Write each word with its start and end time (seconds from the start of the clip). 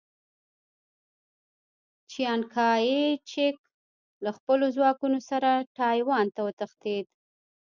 چیانکایچک 2.11 3.55
له 4.23 4.29
خپلو 4.37 4.65
ځواکونو 4.75 5.19
سره 5.29 5.49
ټایوان 5.77 6.25
ته 6.35 6.41
وتښتېد. 6.45 7.05